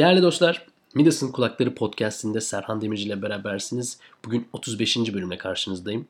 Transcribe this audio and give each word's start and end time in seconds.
Değerli 0.00 0.22
dostlar, 0.22 0.66
Midas'ın 0.94 1.32
Kulakları 1.32 1.74
Podcast'inde 1.74 2.40
Serhan 2.40 2.80
Demirci 2.80 3.04
ile 3.04 3.22
berabersiniz. 3.22 3.98
Bugün 4.24 4.48
35. 4.52 4.96
bölümle 4.96 5.38
karşınızdayım. 5.38 6.08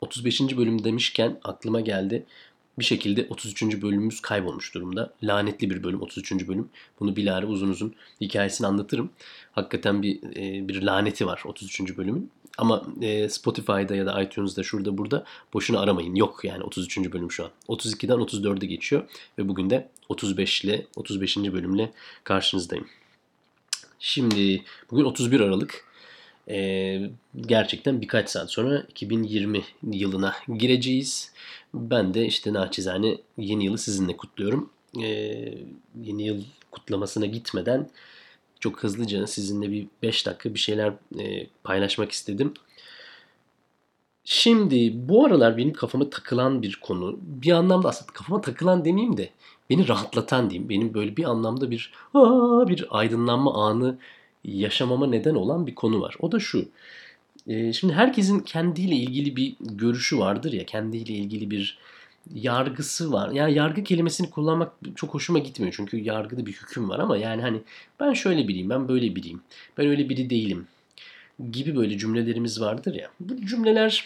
35. 0.00 0.40
bölüm 0.40 0.84
demişken 0.84 1.40
aklıma 1.44 1.80
geldi. 1.80 2.26
Bir 2.78 2.84
şekilde 2.84 3.26
33. 3.30 3.82
bölümümüz 3.82 4.20
kaybolmuş 4.20 4.74
durumda. 4.74 5.12
Lanetli 5.22 5.70
bir 5.70 5.82
bölüm 5.82 6.02
33. 6.02 6.48
bölüm. 6.48 6.68
Bunu 7.00 7.16
bilahare 7.16 7.46
uzun 7.46 7.68
uzun 7.68 7.94
hikayesini 8.20 8.66
anlatırım. 8.66 9.10
Hakikaten 9.52 10.02
bir 10.02 10.18
e, 10.36 10.68
bir 10.68 10.82
laneti 10.82 11.26
var 11.26 11.42
33. 11.44 11.96
bölümün. 11.96 12.30
Ama 12.58 12.86
e, 13.00 13.28
Spotify'da 13.28 13.96
ya 13.96 14.06
da 14.06 14.22
iTunes'da 14.22 14.62
şurada 14.62 14.98
burada 14.98 15.24
boşuna 15.54 15.80
aramayın. 15.80 16.14
Yok 16.14 16.40
yani 16.44 16.64
33. 16.64 17.12
bölüm 17.12 17.32
şu 17.32 17.44
an. 17.44 17.50
32'den 17.68 18.18
34'e 18.18 18.66
geçiyor 18.66 19.02
ve 19.38 19.48
bugün 19.48 19.70
de 19.70 19.88
35 20.08 20.64
ile 20.64 20.86
35. 20.96 21.36
bölümle 21.36 21.92
karşınızdayım. 22.24 22.86
Şimdi 24.00 24.64
bugün 24.90 25.04
31 25.04 25.40
Aralık. 25.40 25.84
Ee, 26.48 27.10
gerçekten 27.40 28.00
birkaç 28.00 28.30
saat 28.30 28.50
sonra 28.50 28.80
2020 28.88 29.64
yılına 29.82 30.34
gireceğiz. 30.58 31.32
Ben 31.74 32.14
de 32.14 32.26
işte 32.26 32.52
naçizane 32.52 33.16
yeni 33.38 33.64
yılı 33.64 33.78
sizinle 33.78 34.16
kutluyorum. 34.16 34.70
Ee, 35.02 35.54
yeni 36.02 36.26
yıl 36.26 36.44
kutlamasına 36.70 37.26
gitmeden 37.26 37.90
çok 38.60 38.82
hızlıca 38.82 39.26
sizinle 39.26 39.70
bir 39.70 39.86
5 40.02 40.26
dakika 40.26 40.54
bir 40.54 40.58
şeyler 40.58 40.92
e, 41.20 41.46
paylaşmak 41.64 42.12
istedim. 42.12 42.54
Şimdi 44.32 45.08
bu 45.08 45.26
aralar 45.26 45.56
benim 45.56 45.72
kafama 45.72 46.10
takılan 46.10 46.62
bir 46.62 46.78
konu. 46.82 47.18
Bir 47.22 47.50
anlamda 47.50 47.88
aslında 47.88 48.12
kafama 48.12 48.40
takılan 48.40 48.84
demeyeyim 48.84 49.16
de 49.16 49.30
beni 49.70 49.88
rahatlatan 49.88 50.50
diyeyim. 50.50 50.68
Benim 50.68 50.94
böyle 50.94 51.16
bir 51.16 51.24
anlamda 51.24 51.70
bir 51.70 51.92
aa, 52.14 52.68
bir 52.68 52.86
aydınlanma 52.90 53.54
anı 53.68 53.98
yaşamama 54.44 55.06
neden 55.06 55.34
olan 55.34 55.66
bir 55.66 55.74
konu 55.74 56.00
var. 56.00 56.16
O 56.20 56.32
da 56.32 56.40
şu. 56.40 56.68
E, 57.46 57.72
şimdi 57.72 57.92
herkesin 57.92 58.40
kendiyle 58.40 58.94
ilgili 58.94 59.36
bir 59.36 59.56
görüşü 59.60 60.18
vardır 60.18 60.52
ya, 60.52 60.66
kendiyle 60.66 61.12
ilgili 61.12 61.50
bir 61.50 61.78
yargısı 62.34 63.12
var. 63.12 63.30
Yani 63.30 63.54
yargı 63.54 63.84
kelimesini 63.84 64.30
kullanmak 64.30 64.72
çok 64.96 65.14
hoşuma 65.14 65.38
gitmiyor. 65.38 65.74
Çünkü 65.76 65.96
yargıda 65.96 66.46
bir 66.46 66.52
hüküm 66.52 66.88
var 66.90 66.98
ama 66.98 67.16
yani 67.16 67.42
hani 67.42 67.62
ben 68.00 68.12
şöyle 68.12 68.48
biriyim, 68.48 68.70
ben 68.70 68.88
böyle 68.88 69.16
biriyim. 69.16 69.40
Ben 69.78 69.86
öyle 69.86 70.08
biri 70.08 70.30
değilim 70.30 70.66
gibi 71.52 71.76
böyle 71.76 71.98
cümlelerimiz 71.98 72.60
vardır 72.60 72.94
ya. 72.94 73.10
Bu 73.20 73.46
cümleler 73.46 74.04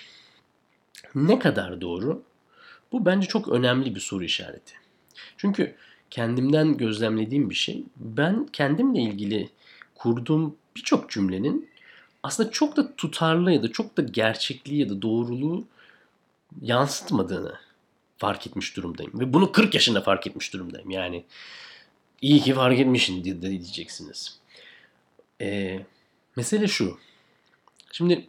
ne 1.15 1.39
kadar 1.39 1.81
doğru? 1.81 2.23
Bu 2.93 3.07
bence 3.07 3.29
çok 3.29 3.49
önemli 3.49 3.95
bir 3.95 4.01
soru 4.01 4.25
işareti. 4.25 4.75
Çünkü 5.37 5.75
kendimden 6.11 6.77
gözlemlediğim 6.77 7.51
bir 7.51 7.55
şey. 7.55 7.85
Ben 7.97 8.47
kendimle 8.53 9.03
ilgili 9.03 9.49
kurduğum 9.95 10.57
birçok 10.77 11.11
cümlenin 11.11 11.69
aslında 12.23 12.51
çok 12.51 12.77
da 12.77 12.97
tutarlı 12.97 13.53
ya 13.53 13.63
da 13.63 13.73
çok 13.73 13.97
da 13.97 14.03
gerçekliği 14.03 14.81
ya 14.81 14.89
da 14.89 15.03
doğruluğu 15.03 15.65
yansıtmadığını 16.63 17.59
fark 18.19 18.47
etmiş 18.47 18.77
durumdayım. 18.77 19.21
Ve 19.21 19.33
bunu 19.33 19.53
40 19.53 19.75
yaşında 19.75 20.01
fark 20.01 20.27
etmiş 20.27 20.53
durumdayım. 20.53 20.91
Yani 20.91 21.25
iyi 22.23 22.41
ki 22.41 22.55
fark 22.55 22.79
etmişsin 22.79 23.25
diyeceksiniz. 23.25 24.39
Ee, 25.41 25.81
mesele 26.37 26.69
şu. 26.69 26.99
Şimdi 27.93 28.27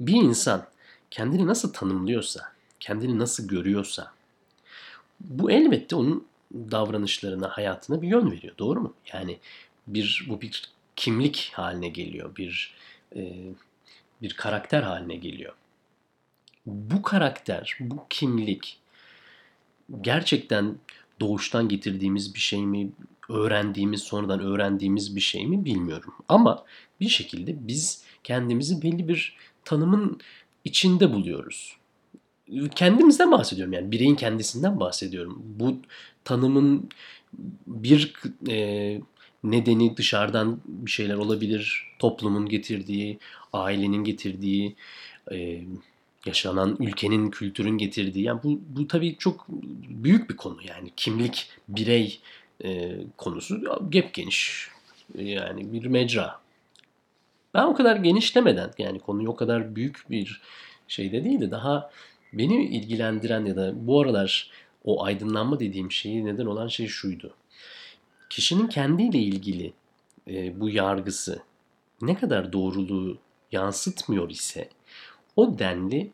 bir 0.00 0.14
insan 0.14 0.66
kendini 1.10 1.46
nasıl 1.46 1.72
tanımlıyorsa, 1.72 2.52
kendini 2.80 3.18
nasıl 3.18 3.48
görüyorsa 3.48 4.12
bu 5.20 5.50
elbette 5.50 5.96
onun 5.96 6.26
davranışlarına, 6.54 7.48
hayatına 7.48 8.02
bir 8.02 8.08
yön 8.08 8.30
veriyor. 8.30 8.58
Doğru 8.58 8.80
mu? 8.80 8.94
Yani 9.12 9.38
bir 9.86 10.26
bu 10.28 10.40
bir 10.40 10.70
kimlik 10.96 11.50
haline 11.54 11.88
geliyor. 11.88 12.36
Bir 12.36 12.74
e, 13.16 13.32
bir 14.22 14.32
karakter 14.34 14.82
haline 14.82 15.16
geliyor. 15.16 15.54
Bu 16.66 17.02
karakter, 17.02 17.76
bu 17.80 18.06
kimlik 18.10 18.78
gerçekten 20.00 20.76
doğuştan 21.20 21.68
getirdiğimiz 21.68 22.34
bir 22.34 22.40
şey 22.40 22.66
mi, 22.66 22.90
öğrendiğimiz, 23.28 24.02
sonradan 24.02 24.40
öğrendiğimiz 24.40 25.16
bir 25.16 25.20
şey 25.20 25.46
mi 25.46 25.64
bilmiyorum. 25.64 26.14
Ama 26.28 26.64
bir 27.00 27.08
şekilde 27.08 27.68
biz 27.68 28.04
kendimizi 28.24 28.82
belli 28.82 29.08
bir 29.08 29.36
tanımın 29.64 30.20
içinde 30.64 31.12
buluyoruz. 31.12 31.76
Kendimizden 32.74 33.32
bahsediyorum 33.32 33.72
yani 33.72 33.90
bireyin 33.90 34.14
kendisinden 34.14 34.80
bahsediyorum. 34.80 35.42
Bu 35.44 35.76
tanımın 36.24 36.90
bir 37.66 38.12
e, 38.48 39.00
nedeni 39.44 39.96
dışarıdan 39.96 40.60
bir 40.64 40.90
şeyler 40.90 41.14
olabilir. 41.14 41.86
Toplumun 41.98 42.48
getirdiği, 42.48 43.18
ailenin 43.52 44.04
getirdiği, 44.04 44.76
e, 45.32 45.60
yaşanan 46.26 46.76
ülkenin, 46.80 47.30
kültürün 47.30 47.78
getirdiği. 47.78 48.24
Yani 48.24 48.40
bu, 48.44 48.60
bu 48.68 48.88
tabii 48.88 49.16
çok 49.18 49.46
büyük 49.88 50.30
bir 50.30 50.36
konu 50.36 50.58
yani 50.68 50.90
kimlik, 50.96 51.48
birey 51.68 52.20
e, 52.64 52.96
konusu 53.16 53.62
gep 53.90 54.14
geniş. 54.14 54.68
Yani 55.18 55.72
bir 55.72 55.86
mecra. 55.86 56.40
Ben 57.54 57.62
o 57.62 57.74
kadar 57.74 57.96
genişlemeden 57.96 58.70
yani 58.78 59.00
konuyu 59.00 59.28
o 59.28 59.36
kadar 59.36 59.76
büyük 59.76 60.10
bir 60.10 60.42
şeyde 60.88 61.24
değil 61.24 61.40
de 61.40 61.50
daha 61.50 61.90
beni 62.32 62.64
ilgilendiren 62.64 63.44
ya 63.44 63.56
da 63.56 63.86
bu 63.86 64.00
aralar 64.00 64.50
o 64.84 65.04
aydınlanma 65.04 65.60
dediğim 65.60 65.92
şeyi 65.92 66.24
neden 66.24 66.46
olan 66.46 66.68
şey 66.68 66.86
şuydu. 66.86 67.34
Kişinin 68.30 68.66
kendiyle 68.66 69.18
ilgili 69.18 69.72
e, 70.28 70.60
bu 70.60 70.70
yargısı 70.70 71.42
ne 72.02 72.14
kadar 72.14 72.52
doğruluğu 72.52 73.18
yansıtmıyor 73.52 74.30
ise 74.30 74.68
o 75.36 75.58
denli 75.58 76.10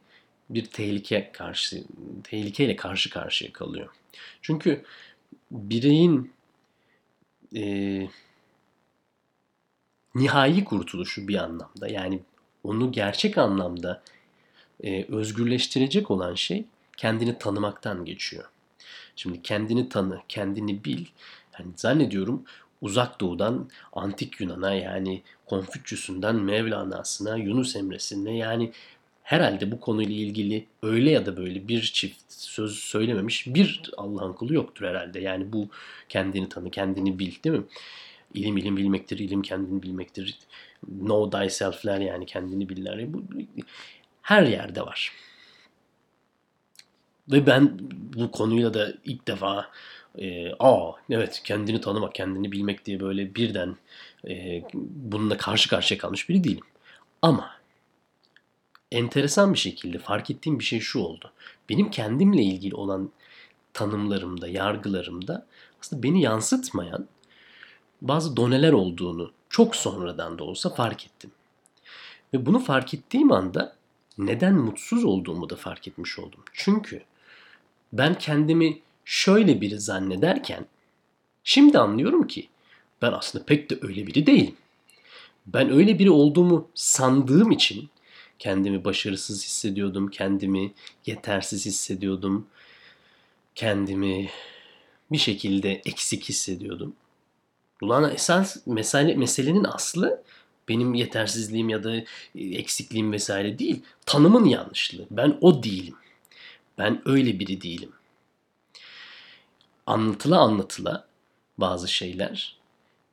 bir 0.51 0.65
tehlike 0.65 1.31
karşı 1.33 1.85
tehlikeyle 2.25 2.77
karşı 2.77 3.11
karşıya 3.11 3.53
kalıyor. 3.53 3.89
Çünkü 4.43 4.85
bireyin 5.51 6.33
e, 7.57 7.63
nihai 10.17 10.65
kurtuluşu 10.65 11.29
bir 11.29 11.35
anlamda 11.35 11.89
yani 11.89 12.21
onu 12.65 12.93
gerçek 12.93 13.39
anlamda 13.39 14.03
e, 14.85 15.05
özgürleştirecek 15.05 16.11
olan 16.11 16.35
şey 16.35 16.65
kendini 16.97 17.39
tanımaktan 17.39 18.05
geçiyor. 18.05 18.45
Şimdi 19.17 19.43
kendini 19.43 19.89
tanı, 19.89 20.21
kendini 20.29 20.85
bil. 20.85 21.07
Yani 21.59 21.71
zannediyorum 21.77 22.43
uzak 22.81 23.21
doğudan 23.21 23.69
antik 23.93 24.41
Yunan'a 24.41 24.75
yani 24.75 25.23
Konfüçyüs'ünden 25.47 26.37
Mevlana'sına, 26.37 27.37
Yunus 27.37 27.77
Emre'sine 27.77 28.37
yani 28.37 28.73
herhalde 29.23 29.71
bu 29.71 29.81
konuyla 29.81 30.15
ilgili 30.15 30.67
öyle 30.83 31.11
ya 31.11 31.27
da 31.27 31.37
böyle 31.37 31.69
bir 31.69 31.83
çift 31.83 32.21
söz 32.29 32.79
söylememiş 32.79 33.47
bir 33.47 33.91
Allah'ın 33.97 34.33
kulu 34.33 34.55
yoktur 34.55 34.87
herhalde. 34.87 35.21
Yani 35.21 35.53
bu 35.53 35.69
kendini 36.09 36.49
tanı, 36.49 36.71
kendini 36.71 37.19
bil 37.19 37.33
değil 37.45 37.57
mi? 37.57 37.65
İlim 38.37 38.57
ilim 38.57 38.77
bilmektir, 38.77 39.19
ilim 39.19 39.43
kendini 39.43 39.83
bilmektir. 39.83 40.39
Know 40.87 41.39
thyself'ler 41.39 42.01
yani 42.01 42.27
kendini 42.27 42.69
biller. 42.69 43.13
Bu 43.13 43.23
her 44.23 44.43
yerde 44.43 44.81
var. 44.81 45.13
Ve 47.33 47.47
ben 47.47 47.79
bu 48.17 48.31
konuyla 48.31 48.75
da 48.75 48.95
ilk 49.05 49.29
defa 49.29 49.71
e, 50.19 50.53
aa 50.59 50.93
evet 51.11 51.41
kendini 51.45 51.81
tanımak, 51.81 52.15
kendini 52.15 52.53
bilmek 52.53 52.85
diye 52.85 53.01
böyle 53.01 53.35
birden 53.35 53.77
e, 54.29 54.63
bununla 54.75 55.37
karşı 55.37 55.69
karşıya 55.69 55.99
kalmış 55.99 56.29
biri 56.29 56.45
değilim. 56.45 56.65
Ama 57.23 57.51
enteresan 58.93 59.53
bir 59.53 59.59
şekilde 59.59 59.99
fark 59.99 60.31
ettiğim 60.31 60.59
bir 60.59 60.65
şey 60.65 60.81
şu 60.81 60.99
oldu. 60.99 61.33
Benim 61.69 61.91
kendimle 61.91 62.43
ilgili 62.43 62.75
olan 62.75 63.11
tanımlarımda, 63.73 64.49
yargılarımda 64.49 65.47
aslında 65.81 66.03
beni 66.03 66.23
yansıtmayan 66.23 67.09
bazı 68.03 68.37
doneler 68.37 68.73
olduğunu 68.73 69.33
çok 69.51 69.77
sonradan 69.77 70.39
da 70.39 70.45
olsa 70.45 70.71
fark 70.71 71.07
ettim. 71.07 71.31
Ve 72.35 72.47
bunu 72.47 72.59
fark 72.59 72.95
ettiğim 72.95 73.33
anda 73.33 73.77
neden 74.19 74.55
mutsuz 74.55 75.05
olduğumu 75.05 75.51
da 75.51 75.57
fark 75.57 75.89
etmiş 75.89 76.19
oldum. 76.19 76.41
Çünkü 76.53 77.03
ben 77.93 78.19
kendimi 78.19 78.81
şöyle 79.05 79.61
biri 79.61 79.81
zannederken 79.81 80.67
şimdi 81.45 81.79
anlıyorum 81.79 82.27
ki 82.27 82.49
ben 83.03 83.13
aslında 83.13 83.45
pek 83.45 83.71
de 83.71 83.79
öyle 83.83 84.07
biri 84.07 84.27
değilim. 84.27 84.57
Ben 85.47 85.71
öyle 85.71 85.99
biri 85.99 86.11
olduğumu 86.11 86.69
sandığım 86.75 87.51
için 87.51 87.89
kendimi 88.39 88.85
başarısız 88.85 89.45
hissediyordum, 89.45 90.09
kendimi 90.11 90.73
yetersiz 91.07 91.67
hissediyordum, 91.67 92.47
kendimi 93.55 94.31
bir 95.13 95.19
şekilde 95.19 95.83
eksik 95.85 96.29
hissediyordum. 96.29 96.95
Ulan 97.83 98.11
esas 98.11 98.67
mesele, 98.67 99.15
meselenin 99.15 99.65
aslı 99.65 100.23
benim 100.69 100.95
yetersizliğim 100.95 101.69
ya 101.69 101.85
da 101.85 101.95
eksikliğim 102.35 103.13
vesaire 103.13 103.59
değil. 103.59 103.83
Tanımın 104.07 104.45
yanlışlığı. 104.45 105.07
Ben 105.11 105.39
o 105.41 105.63
değilim. 105.63 105.95
Ben 106.79 107.03
öyle 107.05 107.39
biri 107.39 107.63
değilim. 107.63 107.93
Anlatıla 109.87 110.41
anlatıla 110.41 111.07
bazı 111.59 111.89
şeyler 111.89 112.57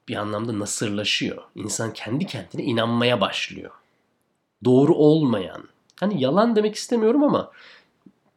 bir 0.08 0.16
anlamda 0.16 0.60
nasırlaşıyor. 0.60 1.44
İnsan 1.56 1.94
kendi 1.94 2.26
kendine 2.26 2.64
inanmaya 2.64 3.22
başlıyor. 3.22 3.72
Doğru 4.66 4.96
olmayan, 4.96 5.68
hani 6.00 6.22
yalan 6.22 6.56
demek 6.56 6.76
istemiyorum 6.76 7.24
ama 7.24 7.52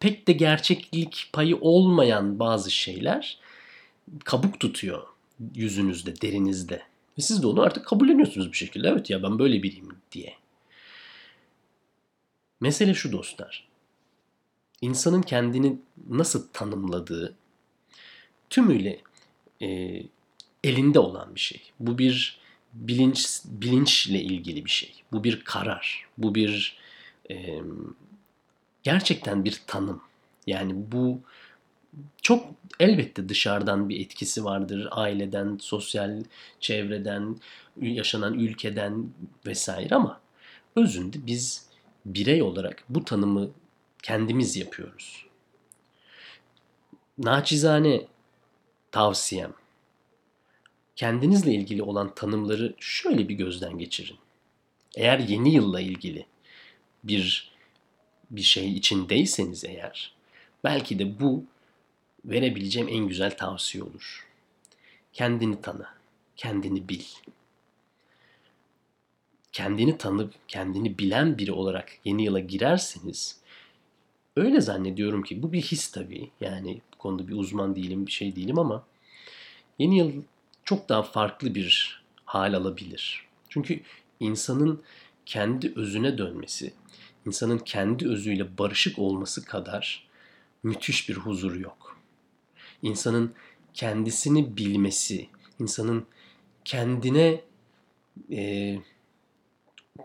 pek 0.00 0.28
de 0.28 0.32
gerçeklik 0.32 1.30
payı 1.32 1.56
olmayan 1.60 2.38
bazı 2.38 2.70
şeyler 2.70 3.38
kabuk 4.24 4.60
tutuyor 4.60 5.02
yüzünüzde, 5.54 6.20
derinizde. 6.20 6.82
Ve 7.18 7.22
siz 7.22 7.42
de 7.42 7.46
onu 7.46 7.62
artık 7.62 7.86
kabulleniyorsunuz 7.86 8.52
bir 8.52 8.56
şekilde. 8.56 8.88
Evet 8.88 9.10
ya 9.10 9.22
ben 9.22 9.38
böyle 9.38 9.62
biriyim 9.62 9.88
diye. 10.12 10.34
Mesele 12.60 12.94
şu 12.94 13.12
dostlar. 13.12 13.68
İnsanın 14.80 15.22
kendini 15.22 15.78
nasıl 16.08 16.48
tanımladığı 16.52 17.34
tümüyle 18.50 19.00
e, 19.62 20.02
elinde 20.64 20.98
olan 20.98 21.34
bir 21.34 21.40
şey. 21.40 21.62
Bu 21.80 21.98
bir 21.98 22.38
bilinç 22.72 23.40
bilinçle 23.44 24.20
ilgili 24.20 24.64
bir 24.64 24.70
şey. 24.70 25.02
Bu 25.12 25.24
bir 25.24 25.44
karar. 25.44 26.06
Bu 26.18 26.34
bir 26.34 26.78
e, 27.30 27.60
gerçekten 28.82 29.44
bir 29.44 29.62
tanım. 29.66 30.02
Yani 30.46 30.72
bu 30.92 31.20
çok 32.22 32.46
elbette 32.80 33.28
dışarıdan 33.28 33.88
bir 33.88 34.00
etkisi 34.00 34.44
vardır. 34.44 34.88
Aileden, 34.90 35.58
sosyal 35.60 36.22
çevreden, 36.60 37.36
yaşanan 37.80 38.34
ülkeden 38.34 39.10
vesaire 39.46 39.94
ama 39.94 40.20
özünde 40.76 41.26
biz 41.26 41.66
birey 42.06 42.42
olarak 42.42 42.84
bu 42.88 43.04
tanımı 43.04 43.50
kendimiz 44.02 44.56
yapıyoruz. 44.56 45.26
Naçizane 47.18 48.06
tavsiyem 48.92 49.52
kendinizle 50.96 51.54
ilgili 51.54 51.82
olan 51.82 52.14
tanımları 52.14 52.74
şöyle 52.80 53.28
bir 53.28 53.34
gözden 53.34 53.78
geçirin. 53.78 54.16
Eğer 54.96 55.18
yeni 55.18 55.54
yılla 55.54 55.80
ilgili 55.80 56.26
bir 57.04 57.56
bir 58.30 58.42
şey 58.42 58.72
içindeyseniz 58.72 59.64
eğer 59.64 60.12
belki 60.64 60.98
de 60.98 61.20
bu 61.20 61.44
verebileceğim 62.26 62.88
en 62.88 63.08
güzel 63.08 63.36
tavsiye 63.36 63.84
olur. 63.84 64.26
Kendini 65.12 65.60
tanı, 65.60 65.86
kendini 66.36 66.88
bil. 66.88 67.04
Kendini 69.52 69.98
tanıp 69.98 70.34
kendini 70.48 70.98
bilen 70.98 71.38
biri 71.38 71.52
olarak 71.52 71.92
yeni 72.04 72.24
yıla 72.24 72.40
girerseniz 72.40 73.40
öyle 74.36 74.60
zannediyorum 74.60 75.22
ki 75.22 75.42
bu 75.42 75.52
bir 75.52 75.62
his 75.62 75.90
tabii. 75.90 76.30
Yani 76.40 76.80
bu 76.94 76.98
konuda 76.98 77.28
bir 77.28 77.34
uzman 77.34 77.76
değilim, 77.76 78.06
bir 78.06 78.12
şey 78.12 78.36
değilim 78.36 78.58
ama 78.58 78.84
yeni 79.78 79.98
yıl 79.98 80.12
çok 80.64 80.88
daha 80.88 81.02
farklı 81.02 81.54
bir 81.54 82.02
hal 82.24 82.54
alabilir. 82.54 83.26
Çünkü 83.48 83.80
insanın 84.20 84.82
kendi 85.26 85.72
özüne 85.76 86.18
dönmesi, 86.18 86.72
insanın 87.26 87.58
kendi 87.58 88.08
özüyle 88.08 88.58
barışık 88.58 88.98
olması 88.98 89.44
kadar 89.44 90.08
müthiş 90.62 91.08
bir 91.08 91.14
huzur 91.14 91.56
yok. 91.56 91.95
İnsanın 92.86 93.32
kendisini 93.74 94.56
bilmesi, 94.56 95.26
insanın 95.60 96.06
kendine 96.64 97.40
e, 98.32 98.76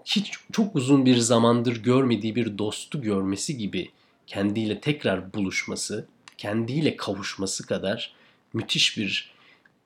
hiç 0.05 0.31
çok 0.51 0.75
uzun 0.75 1.05
bir 1.05 1.17
zamandır 1.17 1.83
görmediği 1.83 2.35
bir 2.35 2.57
dostu 2.57 3.01
görmesi 3.01 3.57
gibi 3.57 3.89
kendiyle 4.27 4.81
tekrar 4.81 5.33
buluşması, 5.33 6.07
kendiyle 6.37 6.95
kavuşması 6.95 7.65
kadar 7.65 8.13
müthiş 8.53 8.97
bir 8.97 9.31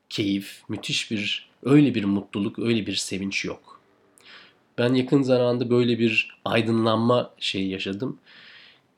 keyif, 0.10 0.62
müthiş 0.70 1.12
bir 1.12 1.50
öyle 1.64 1.96
bir 1.96 2.04
mutluluk, 2.04 2.60
öyle 2.60 2.88
bir 2.88 2.96
sevinç 2.96 3.46
yok. 3.46 3.82
Ben 4.78 4.94
yakın 4.94 5.22
zamanda 5.22 5.70
böyle 5.70 6.00
bir 6.00 6.38
aydınlanma 6.46 7.34
şeyi 7.40 7.70
yaşadım 7.70 8.20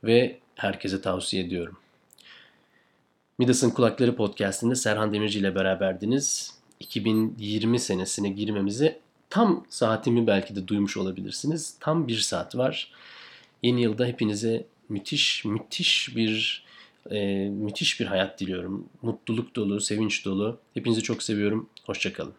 ve 0.04 0.40
herkese 0.56 1.02
tavsiye 1.02 1.44
ediyorum. 1.44 1.78
Midas'ın 3.40 3.70
Kulakları 3.70 4.16
podcastinde 4.16 4.76
Serhan 4.76 5.14
Demirci 5.14 5.40
ile 5.40 5.56
beraberdiniz. 5.56 6.54
2020 6.80 7.80
senesine 7.80 8.30
girmemizi 8.30 9.00
tam 9.30 9.66
saatimi 9.70 10.28
belki 10.28 10.56
de 10.56 10.68
duymuş 10.68 10.98
olabilirsiniz. 10.98 11.78
Tam 11.80 12.08
bir 12.08 12.18
saat 12.18 12.56
var. 12.56 12.92
Yeni 13.64 13.82
yılda 13.82 14.06
hepinize 14.06 14.66
müthiş 14.90 15.46
müthiş 15.46 16.16
bir 16.16 16.64
e, 17.12 17.50
müthiş 17.50 18.00
bir 18.00 18.06
hayat 18.06 18.40
diliyorum. 18.40 18.90
Mutluluk 19.02 19.56
dolu, 19.56 19.82
sevinç 19.82 20.26
dolu. 20.26 20.60
Hepinizi 20.74 21.04
çok 21.04 21.24
seviyorum. 21.24 21.70
Hoşçakalın. 21.86 22.34